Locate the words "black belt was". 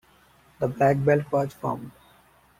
0.67-1.53